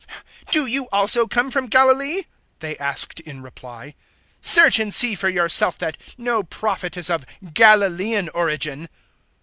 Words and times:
007:052 0.47 0.51
"Do 0.53 0.65
you 0.65 0.87
also 0.91 1.27
come 1.27 1.51
from 1.51 1.67
Galilee?" 1.67 2.23
they 2.57 2.75
asked 2.79 3.19
in 3.19 3.43
reply. 3.43 3.93
"Search 4.41 4.79
and 4.79 4.91
see 4.91 5.13
for 5.13 5.29
yourself 5.29 5.77
that 5.77 5.95
no 6.17 6.41
Prophet 6.41 6.97
is 6.97 7.11
of 7.11 7.23
Galilaean 7.53 8.27
origin." 8.29 8.89